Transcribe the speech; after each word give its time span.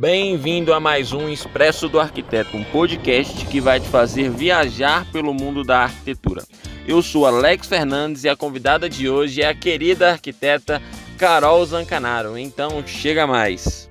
Bem-vindo 0.00 0.72
a 0.72 0.80
mais 0.80 1.12
um 1.12 1.28
Expresso 1.28 1.86
do 1.86 2.00
Arquiteto, 2.00 2.56
um 2.56 2.64
podcast 2.64 3.44
que 3.44 3.60
vai 3.60 3.78
te 3.78 3.86
fazer 3.86 4.30
viajar 4.30 5.04
pelo 5.12 5.34
mundo 5.34 5.62
da 5.62 5.80
arquitetura. 5.80 6.42
Eu 6.88 7.02
sou 7.02 7.26
Alex 7.26 7.66
Fernandes 7.66 8.24
e 8.24 8.28
a 8.30 8.34
convidada 8.34 8.88
de 8.88 9.10
hoje 9.10 9.42
é 9.42 9.48
a 9.48 9.54
querida 9.54 10.12
arquiteta 10.12 10.80
Carol 11.18 11.62
Zancanaro. 11.66 12.38
Então, 12.38 12.82
chega 12.86 13.26
mais. 13.26 13.90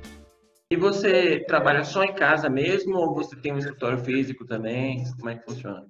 E 0.71 0.75
você 0.75 1.41
trabalha 1.41 1.83
só 1.83 2.03
em 2.03 2.15
casa 2.15 2.49
mesmo 2.49 2.97
ou 2.97 3.13
você 3.13 3.35
tem 3.35 3.53
um 3.53 3.59
escritório 3.59 3.99
físico 3.99 4.47
também? 4.47 5.03
Como 5.15 5.29
é 5.29 5.35
que 5.35 5.45
funciona? 5.45 5.85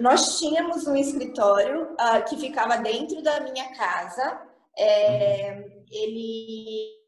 Nós 0.00 0.40
tínhamos 0.40 0.88
um 0.88 0.96
escritório 0.96 1.84
uh, 1.84 2.28
que 2.28 2.36
ficava 2.36 2.78
dentro 2.78 3.22
da 3.22 3.38
minha 3.42 3.72
casa. 3.76 4.40
É, 4.76 5.66
ele 5.88 7.03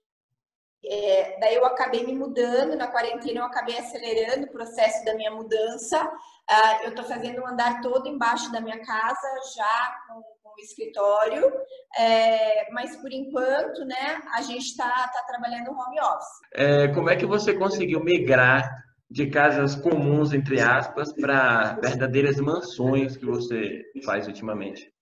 é, 0.89 1.39
daí 1.41 1.55
eu 1.55 1.67
acabei 1.67 2.07
me 2.07 2.15
mudando, 2.15 2.77
na 2.77 2.87
quarentena 2.87 3.41
eu 3.41 3.45
acabei 3.45 3.77
acelerando 3.79 4.47
o 4.47 4.53
processo 4.53 5.05
da 5.05 5.15
minha 5.15 5.31
mudança. 5.31 6.05
Uh, 6.05 6.85
eu 6.85 6.91
estou 6.91 7.05
fazendo 7.05 7.43
um 7.43 7.47
andar 7.47 7.81
todo 7.81 8.09
embaixo 8.09 8.53
da 8.53 8.61
minha 8.61 8.79
casa, 8.85 9.29
já 9.57 9.97
com, 10.07 10.23
com 10.43 10.55
o 10.57 10.61
escritório, 10.61 11.53
é, 11.99 12.73
mas 12.73 12.95
por 12.97 13.13
enquanto, 13.13 13.85
né, 13.85 14.21
a 14.37 14.43
gente 14.43 14.65
está 14.65 14.89
tá 14.89 15.25
trabalhando 15.27 15.73
home 15.73 16.01
office. 16.01 16.41
É, 16.55 16.89
como 16.89 17.11
é 17.11 17.17
que 17.17 17.27
você 17.27 17.53
conseguiu 17.53 18.03
migrar 18.03 18.71
de 19.11 19.27
casas 19.29 19.75
comuns, 19.75 20.33
entre 20.33 20.61
aspas, 20.61 21.13
para 21.13 21.75
verdadeiras 21.83 22.37
mansões 22.39 23.17
que 23.17 23.27
você 23.27 23.83
faz 24.05 24.27
ultimamente? 24.29 24.93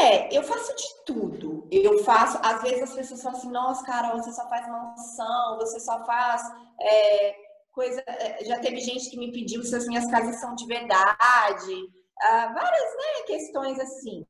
É, 0.00 0.36
eu 0.36 0.42
faço 0.42 0.74
de 0.74 1.04
tudo. 1.06 1.68
Eu 1.70 2.02
faço, 2.04 2.38
às 2.42 2.62
vezes 2.62 2.82
as 2.82 2.94
pessoas 2.94 3.22
falam 3.22 3.38
assim, 3.38 3.50
nossa, 3.50 3.84
Carol, 3.84 4.22
você 4.22 4.32
só 4.32 4.48
faz 4.48 4.68
mansão, 4.68 5.56
você 5.58 5.80
só 5.80 6.04
faz 6.04 6.42
é, 6.80 7.36
coisa. 7.72 8.02
É, 8.06 8.44
já 8.44 8.58
teve 8.60 8.80
gente 8.80 9.10
que 9.10 9.18
me 9.18 9.32
pediu 9.32 9.62
se 9.62 9.74
as 9.74 9.86
minhas 9.86 10.10
casas 10.10 10.36
são 10.36 10.54
de 10.54 10.66
verdade, 10.66 11.88
ah, 12.20 12.52
várias 12.54 12.96
né, 12.96 13.22
questões 13.26 13.78
assim. 13.78 14.24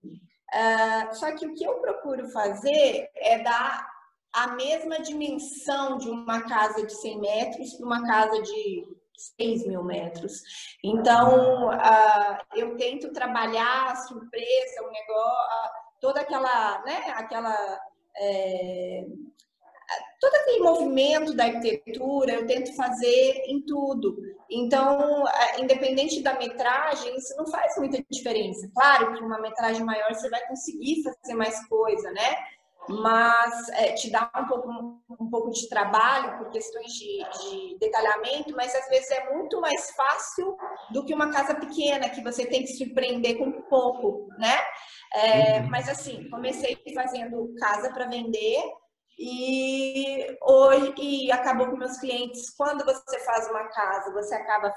Ah, 0.52 1.10
só 1.12 1.34
que 1.34 1.46
o 1.46 1.54
que 1.54 1.64
eu 1.64 1.74
procuro 1.74 2.28
fazer 2.28 3.10
é 3.16 3.38
dar 3.42 3.86
a 4.32 4.48
mesma 4.48 5.00
dimensão 5.00 5.96
de 5.98 6.10
uma 6.10 6.42
casa 6.42 6.84
de 6.84 6.92
100 6.92 7.20
metros 7.20 7.74
para 7.74 7.86
uma 7.86 8.06
casa 8.06 8.42
de 8.42 8.84
6 9.40 9.66
mil 9.66 9.84
metros. 9.84 10.42
Então, 10.82 11.68
uh, 11.68 12.13
eu 12.54 12.76
tento 12.76 13.12
trabalhar 13.12 13.92
a 13.92 13.96
surpresa, 13.96 14.82
o 14.82 14.90
negócio, 14.90 15.70
toda 16.00 16.20
aquela, 16.20 16.82
né, 16.84 17.14
aquela. 17.16 17.80
É, 18.16 19.04
todo 20.20 20.34
aquele 20.36 20.60
movimento 20.60 21.34
da 21.34 21.44
arquitetura, 21.44 22.34
eu 22.34 22.46
tento 22.46 22.74
fazer 22.74 23.42
em 23.46 23.60
tudo. 23.62 24.16
Então, 24.50 25.24
independente 25.58 26.22
da 26.22 26.38
metragem, 26.38 27.16
isso 27.16 27.36
não 27.36 27.46
faz 27.46 27.76
muita 27.76 28.02
diferença. 28.10 28.70
Claro 28.74 29.14
que 29.14 29.22
uma 29.22 29.40
metragem 29.40 29.84
maior 29.84 30.14
você 30.14 30.28
vai 30.30 30.46
conseguir 30.46 31.02
fazer 31.02 31.34
mais 31.34 31.66
coisa, 31.68 32.10
né? 32.12 32.36
Mas 32.88 33.68
é, 33.70 33.92
te 33.92 34.10
dá 34.10 34.30
um 34.36 34.46
pouco, 34.46 34.68
um 35.20 35.30
pouco 35.30 35.50
de 35.50 35.68
trabalho 35.68 36.38
por 36.38 36.50
questões 36.50 36.92
de, 36.92 37.18
de, 37.18 37.78
detalhamento, 37.78 38.54
mas 38.54 38.74
às 38.74 38.88
vezes 38.88 39.10
é 39.10 39.32
muito 39.32 39.60
mais 39.60 39.90
fácil 39.92 40.56
do 40.90 41.04
que 41.04 41.14
uma 41.14 41.30
casa 41.30 41.54
pequena, 41.54 42.10
que 42.10 42.22
você 42.22 42.46
tem 42.46 42.62
que 42.62 42.76
surpreender 42.76 43.38
com 43.38 43.62
pouco, 43.62 44.28
né? 44.38 44.60
É, 45.14 45.60
uhum. 45.60 45.70
Mas 45.70 45.88
assim, 45.88 46.28
comecei 46.28 46.78
fazendo 46.94 47.54
casa 47.58 47.92
para 47.92 48.06
vender 48.06 48.62
e 49.18 50.36
hoje 50.42 50.94
e 50.98 51.32
acabou 51.32 51.68
com 51.68 51.76
meus 51.76 51.98
clientes. 51.98 52.50
Quando 52.56 52.84
você 52.84 53.18
faz 53.20 53.48
uma 53.48 53.64
casa, 53.68 54.12
você 54.12 54.34
acaba 54.34 54.74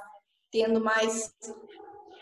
tendo 0.52 0.80
mais 0.80 1.34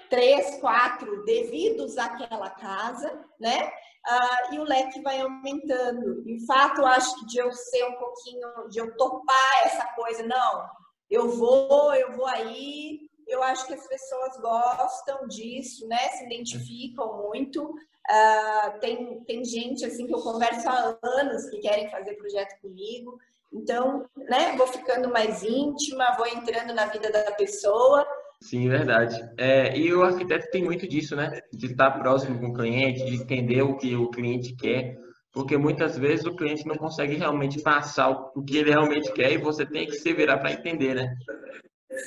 três, 0.10 0.60
quatro 0.60 1.24
devidos 1.26 1.98
àquela 1.98 2.50
casa, 2.50 3.24
né? 3.40 3.72
Uh, 4.08 4.54
e 4.54 4.60
o 4.60 4.64
leque 4.64 5.02
vai 5.02 5.22
aumentando. 5.22 6.24
E 6.28 6.38
o 6.38 6.46
fato, 6.46 6.86
acho 6.86 7.20
que 7.20 7.26
de 7.28 7.38
eu 7.40 7.52
ser 7.52 7.84
um 7.86 7.96
pouquinho, 7.96 8.70
de 8.70 8.80
eu 8.80 8.96
topar 8.96 9.66
essa 9.66 9.86
coisa, 9.96 10.24
não, 10.24 10.70
eu 11.10 11.30
vou, 11.30 11.94
eu 11.94 12.12
vou 12.14 12.26
aí, 12.26 13.10
eu 13.28 13.42
acho 13.44 13.66
que 13.66 13.74
as 13.74 13.88
pessoas 13.88 14.38
gostam 14.38 15.28
disso, 15.28 15.88
né? 15.88 16.10
Se 16.10 16.26
identificam 16.26 17.30
muito. 17.30 17.64
Uh, 17.64 18.80
tem, 18.80 19.24
tem 19.24 19.44
gente 19.44 19.84
assim 19.84 20.06
que 20.06 20.14
eu 20.14 20.22
converso 20.22 20.70
há 20.70 20.98
anos 21.02 21.50
que 21.50 21.60
querem 21.60 21.90
fazer 21.90 22.14
projeto 22.16 22.60
comigo. 22.62 23.20
Então, 23.52 24.06
né, 24.16 24.56
vou 24.58 24.68
ficando 24.68 25.10
mais 25.10 25.42
íntima, 25.42 26.16
vou 26.18 26.28
entrando 26.28 26.74
na 26.74 26.88
vida 26.88 27.10
da 27.10 27.32
pessoa 27.32 28.06
Sim, 28.42 28.70
verdade. 28.70 29.18
É, 29.38 29.78
e 29.78 29.94
o 29.94 30.04
arquiteto 30.04 30.50
tem 30.52 30.64
muito 30.64 30.88
disso, 30.88 31.16
né? 31.16 31.42
De 31.52 31.68
estar 31.68 31.92
próximo 31.92 32.40
com 32.40 32.48
o 32.48 32.54
cliente, 32.54 33.06
de 33.06 33.16
entender 33.16 33.62
o 33.62 33.78
que 33.78 33.96
o 33.96 34.10
cliente 34.10 34.56
quer, 34.56 34.98
porque 35.32 35.58
muitas 35.58 35.98
vezes 35.98 36.26
o 36.26 36.36
cliente 36.36 36.66
não 36.66 36.76
consegue 36.76 37.16
realmente 37.16 37.62
passar 37.62 38.10
o 38.10 38.44
que 38.44 38.58
ele 38.58 38.72
realmente 38.72 39.12
quer 39.14 39.32
e 39.32 39.38
você 39.38 39.66
tem 39.66 39.86
que 39.86 39.94
se 39.94 40.14
virar 40.14 40.38
para 40.38 40.52
entender, 40.52 40.94
né? 40.96 41.16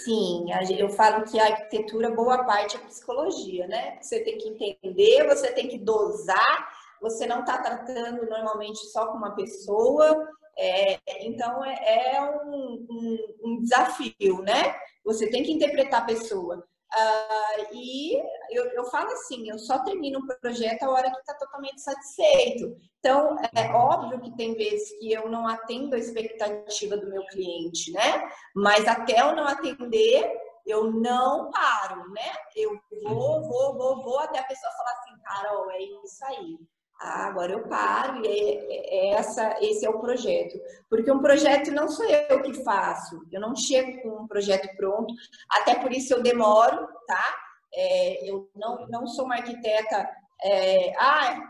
Sim, 0.04 0.46
eu 0.78 0.90
falo 0.90 1.24
que 1.24 1.38
a 1.38 1.46
arquitetura, 1.46 2.10
boa 2.10 2.44
parte 2.44 2.76
é 2.76 2.80
psicologia, 2.80 3.66
né? 3.66 3.98
Você 4.00 4.20
tem 4.20 4.36
que 4.36 4.48
entender, 4.48 5.26
você 5.26 5.52
tem 5.52 5.66
que 5.66 5.78
dosar, 5.78 6.68
você 7.00 7.26
não 7.26 7.40
está 7.40 7.58
tratando 7.58 8.28
normalmente 8.28 8.78
só 8.90 9.06
com 9.06 9.16
uma 9.16 9.34
pessoa, 9.34 10.28
é, 10.58 10.98
então 11.20 11.64
é, 11.64 12.16
é 12.16 12.22
um, 12.22 12.86
um, 12.90 13.18
um, 13.44 13.62
desafio, 13.62 14.42
né? 14.42 14.74
Você 15.04 15.30
tem 15.30 15.42
que 15.42 15.52
interpretar 15.52 16.02
a 16.02 16.06
pessoa. 16.06 16.64
Uh, 16.90 17.74
e 17.74 18.16
eu, 18.50 18.64
eu 18.72 18.84
falo 18.86 19.10
assim, 19.12 19.48
eu 19.48 19.58
só 19.58 19.78
termino 19.80 20.20
um 20.20 20.26
projeto 20.26 20.84
a 20.84 20.90
hora 20.90 21.10
que 21.10 21.18
está 21.18 21.34
totalmente 21.34 21.80
satisfeito. 21.82 22.76
Então, 22.98 23.36
é 23.54 23.70
óbvio 23.72 24.20
que 24.20 24.36
tem 24.36 24.54
vezes 24.54 24.98
que 24.98 25.12
eu 25.12 25.28
não 25.28 25.46
atendo 25.46 25.94
a 25.94 25.98
expectativa 25.98 26.96
do 26.96 27.10
meu 27.10 27.24
cliente, 27.26 27.92
né? 27.92 28.30
Mas 28.54 28.88
até 28.88 29.20
eu 29.20 29.36
não 29.36 29.46
atender, 29.46 30.32
eu 30.66 30.90
não 30.90 31.50
paro, 31.50 32.10
né? 32.10 32.32
Eu 32.56 32.80
vou, 33.02 33.42
vou, 33.42 33.74
vou, 33.76 34.02
vou 34.02 34.18
até 34.20 34.38
a 34.38 34.44
pessoa 34.44 34.72
falar 34.72 34.92
assim, 34.92 35.22
Carol, 35.22 35.70
é 35.70 35.82
isso 35.82 36.24
aí. 36.24 36.58
Ah, 37.00 37.28
agora 37.28 37.52
eu 37.52 37.68
paro 37.68 38.24
e 38.24 38.28
é, 38.28 39.10
é 39.10 39.14
essa, 39.14 39.56
esse 39.60 39.86
é 39.86 39.90
o 39.90 40.00
projeto. 40.00 40.58
Porque 40.90 41.10
um 41.10 41.20
projeto 41.20 41.70
não 41.70 41.88
sou 41.88 42.04
eu 42.04 42.42
que 42.42 42.54
faço, 42.64 43.24
eu 43.30 43.40
não 43.40 43.54
chego 43.54 44.02
com 44.02 44.24
um 44.24 44.26
projeto 44.26 44.68
pronto, 44.76 45.14
até 45.48 45.76
por 45.76 45.92
isso 45.92 46.12
eu 46.12 46.22
demoro, 46.22 46.88
tá? 47.06 47.34
É, 47.72 48.28
eu 48.28 48.50
não, 48.56 48.88
não 48.88 49.06
sou 49.06 49.26
uma 49.26 49.36
arquiteta, 49.36 50.10
é, 50.42 50.92
ah, 50.98 51.40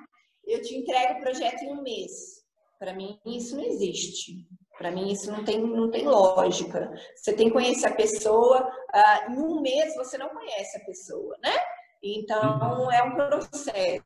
eu 0.47 0.60
te 0.60 0.76
entrego 0.76 1.14
o 1.14 1.22
projeto 1.22 1.62
em 1.62 1.72
um 1.72 1.82
mês. 1.82 2.38
Para 2.78 2.92
mim, 2.92 3.19
isso 3.25 3.56
não 3.56 3.65
existe. 3.65 4.47
Para 4.76 4.91
mim, 4.91 5.10
isso 5.10 5.32
não 5.32 5.44
tem, 5.44 5.59
não 5.60 5.91
tem 5.91 6.06
lógica. 6.06 6.92
Você 7.16 7.32
tem 7.32 7.47
que 7.47 7.53
conhecer 7.53 7.86
a 7.86 7.94
pessoa, 7.94 8.70
ah, 8.92 9.26
em 9.30 9.38
um 9.38 9.62
mês 9.62 9.94
você 9.97 10.19
não 10.19 10.28
conhece 10.28 10.76
a 10.76 10.84
pessoa, 10.84 11.34
né? 11.42 11.54
Então, 12.03 12.84
uhum. 12.84 12.92
é 12.92 13.03
um 13.03 13.15
processo 13.15 14.04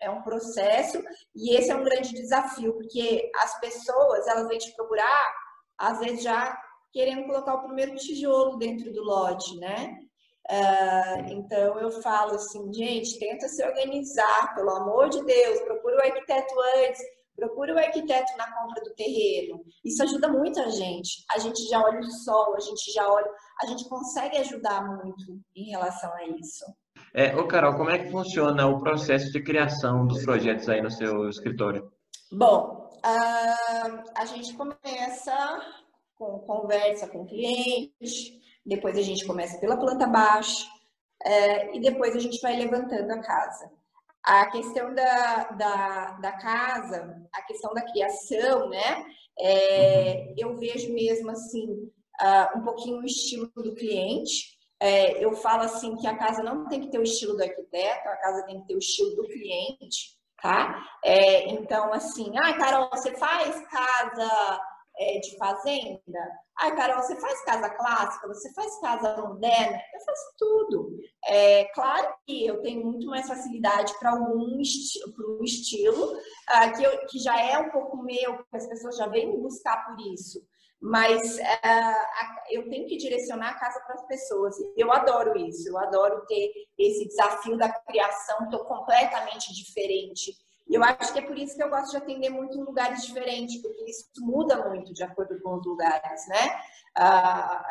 é 0.00 0.10
um 0.10 0.22
processo 0.22 1.02
e 1.34 1.56
esse 1.56 1.70
é 1.70 1.76
um 1.76 1.84
grande 1.84 2.12
desafio, 2.12 2.72
porque 2.74 3.30
as 3.36 3.60
pessoas, 3.60 4.26
elas 4.26 4.48
vêm 4.48 4.58
te 4.58 4.74
procurar, 4.74 5.34
às 5.78 5.98
vezes 6.00 6.22
já 6.22 6.58
querendo 6.92 7.26
colocar 7.26 7.54
o 7.54 7.64
primeiro 7.64 7.94
tijolo 7.96 8.58
dentro 8.58 8.92
do 8.92 9.02
lote, 9.02 9.56
né? 9.58 9.98
Uh, 10.50 11.32
então 11.32 11.78
eu 11.78 11.90
falo 12.02 12.34
assim, 12.34 12.72
gente, 12.72 13.18
tenta 13.18 13.48
se 13.48 13.64
organizar, 13.64 14.54
pelo 14.54 14.70
amor 14.70 15.08
de 15.08 15.24
Deus, 15.24 15.60
procura 15.60 15.96
o 15.96 16.00
arquiteto 16.00 16.54
antes, 16.76 17.00
procura 17.34 17.74
o 17.74 17.78
arquiteto 17.78 18.36
na 18.36 18.52
compra 18.52 18.82
do 18.82 18.94
terreno. 18.94 19.64
Isso 19.84 20.02
ajuda 20.02 20.28
muito 20.28 20.60
a 20.60 20.68
gente. 20.68 21.24
A 21.30 21.38
gente 21.38 21.62
já 21.68 21.80
olha 21.80 22.00
o 22.00 22.10
sol, 22.10 22.54
a 22.56 22.60
gente 22.60 22.92
já 22.92 23.08
olha, 23.08 23.30
a 23.62 23.66
gente 23.66 23.88
consegue 23.88 24.36
ajudar 24.38 24.84
muito 24.84 25.40
em 25.54 25.70
relação 25.70 26.12
a 26.14 26.24
isso. 26.24 26.64
É, 27.14 27.36
ô 27.36 27.46
Carol, 27.46 27.74
como 27.76 27.90
é 27.90 27.98
que 27.98 28.10
funciona 28.10 28.66
o 28.66 28.80
processo 28.80 29.30
de 29.30 29.42
criação 29.42 30.06
dos 30.06 30.24
projetos 30.24 30.66
aí 30.68 30.80
no 30.80 30.90
seu 30.90 31.28
escritório? 31.28 31.92
Bom, 32.30 32.90
uh, 33.04 34.10
a 34.14 34.24
gente 34.24 34.54
começa 34.54 35.60
com 36.14 36.38
conversa 36.38 37.06
com 37.08 37.22
o 37.22 37.26
cliente, 37.26 38.40
depois 38.64 38.96
a 38.96 39.02
gente 39.02 39.26
começa 39.26 39.58
pela 39.58 39.76
planta 39.76 40.06
baixa 40.06 40.66
uh, 41.22 41.76
e 41.76 41.80
depois 41.80 42.16
a 42.16 42.18
gente 42.18 42.40
vai 42.40 42.56
levantando 42.56 43.10
a 43.10 43.20
casa. 43.20 43.70
A 44.22 44.46
questão 44.46 44.94
da, 44.94 45.50
da, 45.50 46.10
da 46.12 46.32
casa, 46.32 47.28
a 47.30 47.42
questão 47.42 47.74
da 47.74 47.82
criação, 47.82 48.70
né? 48.70 49.04
É, 49.38 50.28
uhum. 50.28 50.34
eu 50.38 50.56
vejo 50.56 50.94
mesmo 50.94 51.30
assim, 51.30 51.90
uh, 52.22 52.58
um 52.58 52.62
pouquinho 52.62 52.98
o 53.00 53.04
estilo 53.04 53.50
do 53.54 53.74
cliente. 53.74 54.61
É, 54.82 55.24
eu 55.24 55.32
falo 55.32 55.62
assim 55.62 55.94
que 55.94 56.08
a 56.08 56.18
casa 56.18 56.42
não 56.42 56.66
tem 56.66 56.80
que 56.80 56.90
ter 56.90 56.98
o 56.98 57.04
estilo 57.04 57.36
do 57.36 57.42
arquiteto, 57.44 58.08
a 58.08 58.16
casa 58.16 58.44
tem 58.46 58.60
que 58.60 58.66
ter 58.66 58.74
o 58.74 58.78
estilo 58.78 59.14
do 59.14 59.28
cliente, 59.28 60.18
tá? 60.42 60.84
É, 61.04 61.48
então, 61.50 61.92
assim, 61.92 62.32
ah, 62.36 62.52
Carol, 62.54 62.90
você 62.90 63.16
faz 63.16 63.64
casa 63.68 64.60
é, 64.98 65.20
de 65.20 65.36
fazenda. 65.36 66.18
Ai, 66.58 66.74
Carol, 66.74 67.00
você 67.00 67.14
faz 67.20 67.44
casa 67.44 67.70
clássica? 67.70 68.26
Você 68.26 68.52
faz 68.54 68.80
casa 68.80 69.16
moderna? 69.18 69.80
Eu 69.94 70.00
faço 70.00 70.34
tudo. 70.36 70.98
É 71.26 71.64
claro 71.66 72.14
que 72.26 72.44
eu 72.44 72.60
tenho 72.60 72.84
muito 72.84 73.06
mais 73.06 73.28
facilidade 73.28 73.96
para 74.00 74.10
algum 74.10 74.60
esti 74.60 74.98
um 75.38 75.44
estilo 75.44 76.12
uh, 76.12 76.76
que, 76.76 76.82
eu, 76.82 77.06
que 77.06 77.20
já 77.20 77.40
é 77.40 77.56
um 77.56 77.70
pouco 77.70 78.02
meu, 78.02 78.38
que 78.38 78.56
as 78.56 78.66
pessoas 78.66 78.96
já 78.96 79.06
vêm 79.06 79.30
me 79.30 79.40
buscar 79.40 79.86
por 79.86 80.00
isso. 80.12 80.44
Mas 80.82 81.38
uh, 81.38 82.42
eu 82.50 82.68
tenho 82.68 82.88
que 82.88 82.96
direcionar 82.96 83.50
a 83.50 83.58
casa 83.58 83.80
para 83.80 83.94
as 83.94 84.06
pessoas. 84.06 84.56
Eu 84.76 84.92
adoro 84.92 85.38
isso. 85.38 85.68
Eu 85.68 85.78
adoro 85.78 86.26
ter 86.26 86.50
esse 86.76 87.06
desafio 87.06 87.56
da 87.56 87.72
criação. 87.72 88.44
Estou 88.44 88.64
completamente 88.64 89.54
diferente 89.54 90.32
eu 90.72 90.82
acho 90.82 91.12
que 91.12 91.18
é 91.18 91.22
por 91.22 91.36
isso 91.36 91.54
que 91.54 91.62
eu 91.62 91.68
gosto 91.68 91.90
de 91.90 91.96
atender 91.98 92.30
muito 92.30 92.56
em 92.56 92.64
lugares 92.64 93.04
diferentes, 93.04 93.60
porque 93.60 93.84
isso 93.90 94.06
muda 94.20 94.68
muito 94.68 94.92
de 94.94 95.02
acordo 95.02 95.38
com 95.42 95.56
os 95.56 95.66
lugares, 95.66 96.26
né? 96.28 96.62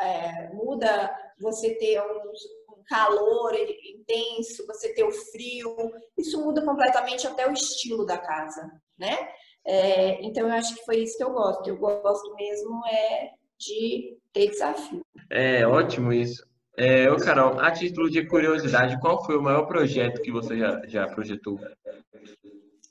É, 0.00 0.50
muda 0.54 1.14
você 1.40 1.74
ter 1.74 2.00
um, 2.00 2.30
um, 2.74 2.82
calor 2.86 3.54
intenso, 3.54 4.66
você 4.66 4.94
ter 4.94 5.04
o 5.04 5.10
frio, 5.10 5.74
isso 6.16 6.44
muda 6.44 6.64
completamente 6.64 7.26
até 7.26 7.48
o 7.48 7.52
estilo 7.52 8.06
da 8.06 8.18
casa, 8.18 8.70
né? 8.96 9.16
É, 9.64 10.22
então 10.24 10.46
eu 10.46 10.52
acho 10.54 10.74
que 10.74 10.84
foi 10.84 10.98
isso 10.98 11.16
que 11.16 11.24
eu 11.24 11.32
gosto. 11.32 11.68
Eu 11.68 11.76
gosto 11.76 12.34
mesmo 12.34 12.84
é 12.86 13.30
de 13.58 14.16
ter 14.32 14.50
desafio. 14.50 15.04
É 15.30 15.66
ótimo 15.66 16.12
isso. 16.12 16.44
É, 16.76 17.10
ô 17.10 17.16
Carol, 17.16 17.60
a 17.60 17.70
título 17.70 18.10
de 18.10 18.26
curiosidade, 18.26 18.98
qual 19.00 19.24
foi 19.24 19.36
o 19.36 19.42
maior 19.42 19.66
projeto 19.66 20.22
que 20.22 20.32
você 20.32 20.58
já, 20.58 20.82
já 20.86 21.06
projetou? 21.06 21.60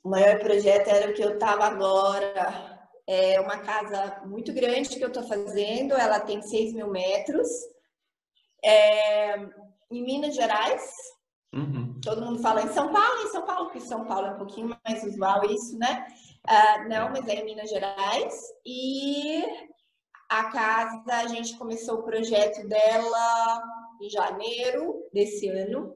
O 0.04 0.08
maior 0.08 0.38
projeto 0.38 0.88
era 0.88 1.10
o 1.10 1.14
que 1.14 1.22
eu 1.22 1.34
estava 1.34 1.64
agora. 1.64 2.80
É 3.06 3.40
uma 3.40 3.58
casa 3.58 4.22
muito 4.24 4.52
grande 4.52 4.88
que 4.88 5.02
eu 5.02 5.08
estou 5.08 5.24
fazendo, 5.24 5.94
ela 5.94 6.20
tem 6.20 6.40
6 6.40 6.72
mil 6.72 6.88
metros. 6.88 7.48
É, 8.64 9.36
em 9.90 10.02
Minas 10.02 10.34
Gerais. 10.34 10.90
Uhum. 11.52 12.00
Todo 12.02 12.24
mundo 12.24 12.38
fala 12.38 12.62
em 12.62 12.68
São 12.68 12.90
Paulo, 12.90 13.22
em 13.22 13.28
São 13.28 13.44
Paulo, 13.44 13.64
porque 13.66 13.80
São 13.80 14.04
Paulo 14.06 14.28
é 14.28 14.30
um 14.30 14.38
pouquinho 14.38 14.76
mais 14.84 15.04
usual 15.04 15.44
isso, 15.44 15.76
né? 15.78 16.06
Uh, 16.48 16.88
não, 16.88 17.10
mas 17.10 17.26
é 17.28 17.34
em 17.34 17.44
Minas 17.44 17.70
Gerais. 17.70 18.34
E 18.66 19.44
a 20.28 20.50
casa, 20.50 21.14
a 21.14 21.26
gente 21.28 21.56
começou 21.56 21.98
o 21.98 22.02
projeto 22.04 22.66
dela 22.66 23.62
em 24.00 24.08
janeiro 24.10 25.08
desse 25.12 25.48
ano. 25.48 25.94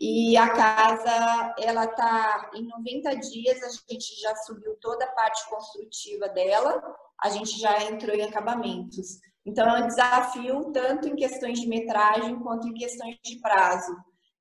E 0.00 0.36
a 0.36 0.48
casa, 0.50 1.54
ela 1.58 1.84
está 1.84 2.50
em 2.54 2.66
90 2.66 3.16
dias, 3.16 3.62
a 3.62 3.92
gente 3.92 4.20
já 4.20 4.34
subiu 4.36 4.76
toda 4.80 5.04
a 5.04 5.12
parte 5.12 5.48
construtiva 5.48 6.28
dela, 6.28 6.80
a 7.20 7.30
gente 7.30 7.58
já 7.58 7.82
entrou 7.84 8.14
em 8.14 8.22
acabamentos. 8.22 9.18
Então, 9.44 9.66
é 9.66 9.82
um 9.82 9.86
desafio 9.86 10.70
tanto 10.72 11.08
em 11.08 11.16
questões 11.16 11.60
de 11.60 11.66
metragem 11.66 12.38
quanto 12.40 12.68
em 12.68 12.74
questões 12.74 13.16
de 13.24 13.40
prazo. 13.40 13.96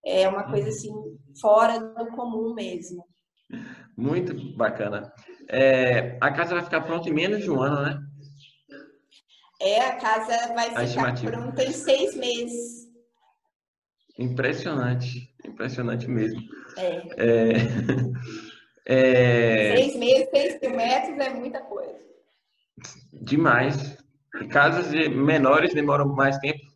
É 0.05 0.27
uma 0.27 0.49
coisa 0.49 0.69
assim, 0.69 0.91
fora 1.41 1.79
do 1.79 2.07
comum 2.11 2.53
mesmo. 2.53 3.03
Muito 3.97 4.55
bacana. 4.55 5.11
É, 5.49 6.17
a 6.21 6.31
casa 6.31 6.53
vai 6.53 6.63
ficar 6.63 6.81
pronta 6.81 7.09
em 7.09 7.13
menos 7.13 7.41
de 7.41 7.49
um 7.49 7.59
ano, 7.61 7.81
né? 7.81 7.99
É, 9.59 9.81
a 9.81 9.95
casa 9.95 10.53
vai 10.53 10.67
a 10.67 10.87
ficar 10.87 11.31
pronta 11.31 11.63
em 11.63 11.71
seis 11.71 12.15
meses. 12.15 12.87
Impressionante, 14.19 15.33
impressionante 15.43 16.07
mesmo. 16.07 16.39
É. 16.77 17.01
é... 17.17 17.51
é... 19.73 19.77
Seis 19.77 19.95
meses, 19.95 20.29
seis 20.29 20.61
mil 20.61 20.75
metros 20.75 21.17
é 21.19 21.29
muita 21.31 21.61
coisa. 21.61 21.97
Demais. 23.13 23.97
Casas 24.51 24.91
menores 25.09 25.73
demoram 25.73 26.07
mais 26.07 26.37
tempo. 26.37 26.66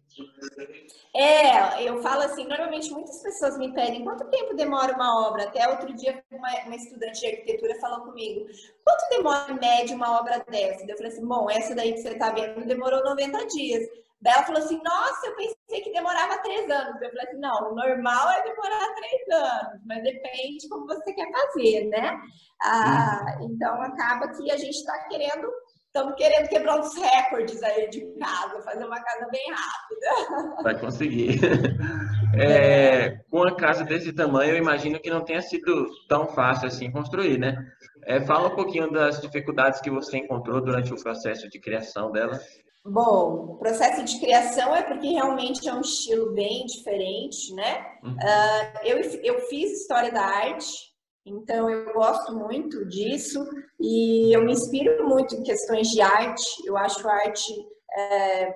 É, 1.21 1.83
eu 1.87 2.01
falo 2.01 2.23
assim, 2.23 2.47
normalmente 2.47 2.91
muitas 2.91 3.21
pessoas 3.21 3.55
me 3.57 3.71
pedem 3.73 4.03
quanto 4.03 4.25
tempo 4.25 4.55
demora 4.55 4.95
uma 4.95 5.27
obra. 5.27 5.43
Até 5.43 5.69
outro 5.69 5.93
dia 5.93 6.23
uma, 6.31 6.49
uma 6.65 6.75
estudante 6.75 7.19
de 7.19 7.27
arquitetura 7.27 7.79
falou 7.79 8.01
comigo, 8.07 8.47
quanto 8.83 9.09
demora 9.09 9.51
em 9.51 9.59
média 9.59 9.95
uma 9.95 10.19
obra 10.19 10.43
dessa? 10.49 10.83
Eu 10.83 10.97
falei 10.97 11.11
assim, 11.11 11.25
bom, 11.25 11.47
essa 11.49 11.75
daí 11.75 11.93
que 11.93 11.99
você 11.99 12.09
está 12.09 12.31
vendo 12.31 12.65
demorou 12.65 13.03
90 13.03 13.45
dias. 13.47 13.87
Daí 14.19 14.33
ela 14.33 14.45
falou 14.45 14.63
assim, 14.63 14.81
nossa, 14.83 15.27
eu 15.27 15.35
pensei 15.35 15.81
que 15.83 15.91
demorava 15.91 16.37
três 16.39 16.69
anos. 16.69 17.01
Eu 17.01 17.09
falei 17.09 17.25
assim, 17.27 17.37
não, 17.37 17.71
o 17.71 17.75
normal 17.75 18.29
é 18.31 18.43
demorar 18.43 18.93
três 18.95 19.29
anos, 19.29 19.81
mas 19.85 20.03
depende 20.03 20.57
de 20.57 20.69
como 20.69 20.87
você 20.87 21.13
quer 21.13 21.31
fazer, 21.31 21.85
né? 21.85 22.19
Ah, 22.61 23.37
então 23.41 23.81
acaba 23.81 24.27
que 24.29 24.51
a 24.51 24.57
gente 24.57 24.77
está 24.77 25.07
querendo, 25.07 25.51
estamos 25.93 26.15
querendo 26.15 26.47
quebrar 26.47 26.79
uns 26.79 26.95
recordes 26.95 27.61
aí 27.61 27.89
de 27.89 28.01
casa, 28.17 28.61
fazer 28.61 28.85
uma 28.85 29.01
casa 29.01 29.27
bem 29.29 29.43
rápida. 29.51 30.63
Vai 30.63 30.79
conseguir. 30.79 31.39
É, 32.33 33.17
com 33.29 33.43
a 33.43 33.53
casa 33.53 33.83
desse 33.83 34.13
tamanho, 34.13 34.51
eu 34.51 34.57
imagino 34.57 34.97
que 35.01 35.09
não 35.09 35.19
tenha 35.19 35.41
sido 35.41 35.85
tão 36.07 36.27
fácil 36.27 36.69
assim 36.69 36.89
construir, 36.89 37.37
né? 37.37 37.57
É, 38.05 38.21
fala 38.21 38.47
um 38.47 38.55
pouquinho 38.55 38.89
das 38.89 39.19
dificuldades 39.19 39.81
que 39.81 39.89
você 39.89 40.19
encontrou 40.19 40.61
durante 40.61 40.93
o 40.93 41.03
processo 41.03 41.49
de 41.49 41.59
criação 41.59 42.09
dela. 42.09 42.39
Bom, 42.85 43.51
o 43.51 43.57
processo 43.57 44.05
de 44.05 44.17
criação 44.17 44.73
é 44.73 44.81
porque 44.81 45.09
realmente 45.09 45.67
é 45.67 45.73
um 45.73 45.81
estilo 45.81 46.33
bem 46.33 46.65
diferente, 46.65 47.53
né? 47.53 47.85
Uhum. 48.01 48.13
Uh, 48.13 48.85
eu, 48.85 48.97
eu 49.23 49.39
fiz 49.49 49.81
História 49.81 50.09
da 50.09 50.23
Arte, 50.23 50.90
então 51.25 51.69
eu 51.69 51.93
gosto 51.93 52.33
muito 52.33 52.85
disso 52.85 53.47
e 53.79 54.35
eu 54.35 54.43
me 54.43 54.53
inspiro 54.53 55.07
muito 55.07 55.35
em 55.35 55.43
questões 55.43 55.87
de 55.89 56.01
arte. 56.01 56.43
Eu 56.65 56.75
acho 56.77 57.07
arte, 57.07 57.53
é, 57.95 58.53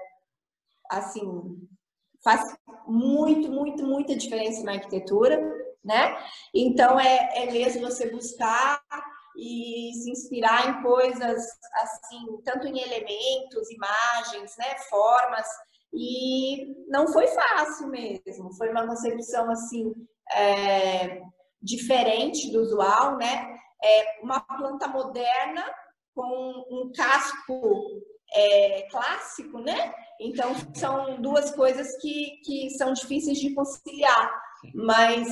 assim, 0.89 1.21
faz 2.23 2.41
muito, 2.87 3.49
muito, 3.51 3.83
muita 3.85 4.15
diferença 4.15 4.63
na 4.63 4.73
arquitetura, 4.73 5.39
né? 5.83 6.17
Então 6.53 6.99
é, 6.99 7.43
é 7.43 7.51
mesmo 7.51 7.81
você 7.81 8.09
buscar 8.09 8.81
e 9.37 9.91
se 9.93 10.11
inspirar 10.11 10.69
em 10.69 10.81
coisas 10.81 11.43
assim, 11.73 12.41
tanto 12.43 12.67
em 12.67 12.79
elementos, 12.79 13.69
imagens, 13.69 14.55
né, 14.57 14.75
formas, 14.89 15.45
e 15.93 16.73
não 16.87 17.07
foi 17.07 17.27
fácil 17.27 17.87
mesmo, 17.87 18.53
foi 18.57 18.69
uma 18.69 18.87
concepção 18.87 19.49
assim 19.51 19.93
é, 20.31 21.21
diferente 21.65 22.51
do 22.51 22.61
usual, 22.61 23.17
né? 23.17 23.57
É 23.83 24.21
uma 24.21 24.39
planta 24.39 24.87
moderna 24.87 25.65
com 26.13 26.65
um 26.69 26.91
casco 26.95 27.81
é, 28.33 28.87
clássico, 28.89 29.59
né? 29.59 29.93
Então 30.21 30.53
são 30.73 31.21
duas 31.21 31.51
coisas 31.51 31.97
que, 31.97 32.39
que 32.45 32.69
são 32.71 32.93
difíceis 32.93 33.39
de 33.39 33.53
conciliar, 33.53 34.31
mas 34.73 35.27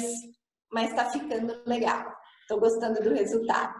mas 0.71 0.89
está 0.89 1.05
ficando 1.05 1.61
legal. 1.67 2.11
Estou 2.41 2.59
gostando 2.59 3.01
do 3.01 3.13
resultado. 3.13 3.79